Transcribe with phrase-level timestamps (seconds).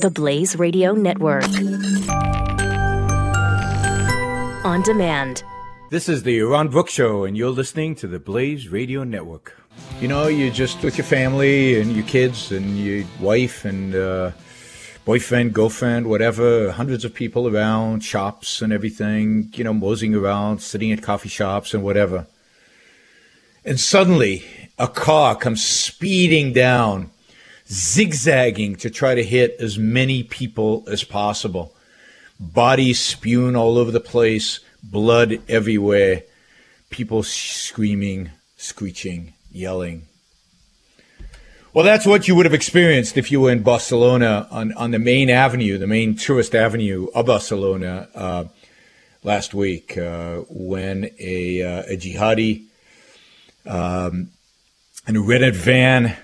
[0.00, 1.44] The Blaze Radio Network.
[4.64, 5.44] On demand.
[5.90, 9.60] This is the Yaron Brook Show, and you're listening to the Blaze Radio Network.
[10.00, 14.30] You know, you're just with your family and your kids and your wife and uh,
[15.04, 20.92] boyfriend, girlfriend, whatever, hundreds of people around, shops and everything, you know, moseying around, sitting
[20.92, 22.26] at coffee shops and whatever.
[23.66, 24.44] And suddenly,
[24.78, 27.10] a car comes speeding down,
[27.70, 31.74] zigzagging to try to hit as many people as possible.
[32.38, 36.22] Bodies spewing all over the place, blood everywhere,
[36.90, 40.06] people screaming, screeching, yelling.
[41.72, 44.98] Well, that's what you would have experienced if you were in Barcelona on, on the
[44.98, 48.44] main avenue, the main tourist avenue of Barcelona uh,
[49.22, 52.64] last week, uh, when a, uh, a jihadi
[53.66, 54.30] um,
[55.06, 56.16] and a rented van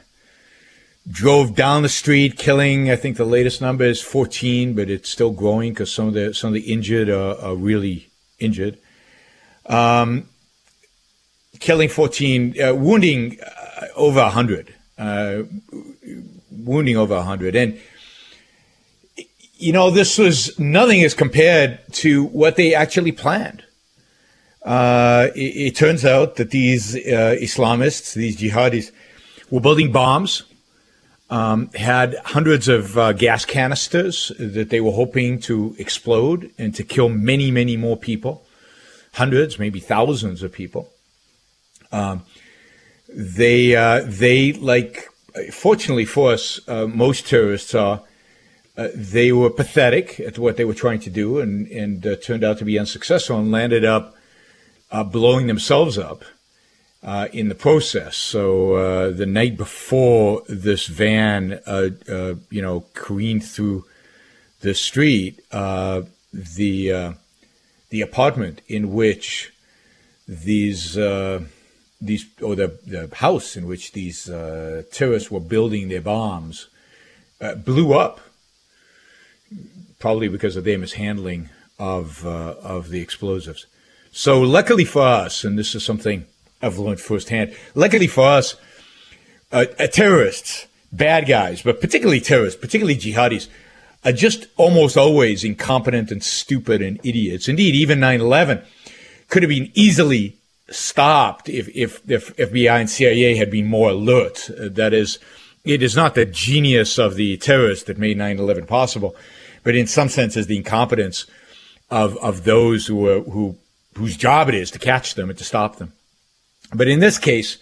[1.09, 2.91] drove down the street, killing.
[2.91, 6.35] I think the latest number is 14, but it's still growing because some of the
[6.35, 8.79] some of the injured are, are really injured.
[9.67, 10.29] Um,
[11.61, 15.43] killing 14, uh, wounding uh, over 100, uh,
[16.51, 17.81] wounding over 100, and
[19.59, 23.63] you know this was nothing as compared to what they actually planned.
[24.63, 28.91] Uh, it, it, turns out that these uh, Islamists, these jihadis,
[29.49, 30.43] were building bombs,
[31.29, 36.85] um, had hundreds of uh, gas canisters that they were hoping to explode and to
[36.85, 38.45] kill many, many more people,
[39.15, 40.93] hundreds, maybe thousands of people.
[41.91, 42.23] Um,
[43.09, 45.09] they, uh, they like,
[45.53, 48.03] fortunately for us, uh, most terrorists are.
[48.77, 52.59] Uh, they were pathetic at what they were trying to do and, and turned out
[52.59, 54.15] to be unsuccessful and landed up
[54.91, 56.23] uh, blowing themselves up
[57.07, 58.17] uh, in the process.
[58.17, 63.85] So uh, the night before this van, uh, uh, you know, careened through
[64.61, 67.15] the street, uh, the
[67.91, 69.53] the apartment in which
[70.27, 70.95] these
[71.99, 76.69] these or the, the house in which these terrorists were building their bombs
[77.65, 78.21] blew up,
[80.01, 83.67] probably because of their mishandling of of the explosives.
[84.11, 86.27] So luckily for us, and this is something
[86.63, 88.57] I've learned firsthand, luckily for us,
[89.53, 93.49] uh, uh, terrorists, bad guys, but particularly terrorists, particularly jihadis,
[94.05, 97.49] are just almost always incompetent and stupid and idiots.
[97.49, 98.65] Indeed, even 9-11
[99.29, 100.37] could have been easily
[100.71, 104.51] stopped if, if, if FBI and CIA had been more alert.
[104.51, 105.19] Uh, that is,
[105.65, 109.15] it is not the genius of the terrorists that made 9-11 possible,
[109.63, 111.27] but in some senses the incompetence
[111.91, 113.57] of, of those who, were, who
[113.97, 115.93] whose job it is to catch them and to stop them.
[116.75, 117.59] But in this case,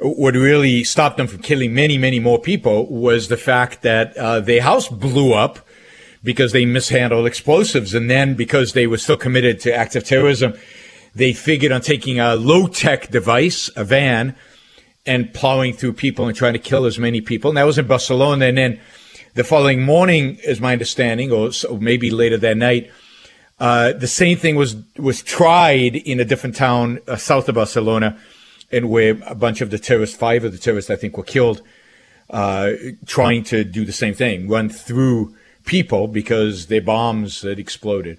[0.00, 4.40] what really stopped them from killing many, many more people was the fact that uh,
[4.40, 5.58] the house blew up
[6.22, 7.94] because they mishandled explosives.
[7.94, 10.54] And then because they were still committed to acts of terrorism,
[11.14, 14.36] they figured on taking a low tech device, a van,
[15.06, 17.50] and plowing through people and trying to kill as many people.
[17.50, 18.46] And that was in Barcelona.
[18.46, 18.80] And then
[19.34, 22.90] the following morning, is my understanding, or maybe later that night,
[23.60, 28.18] uh, the same thing was was tried in a different town uh, south of Barcelona,
[28.72, 31.60] and where a bunch of the terrorists, five of the terrorists, I think, were killed,
[32.30, 32.72] uh,
[33.04, 38.18] trying to do the same thing, run through people because their bombs had exploded.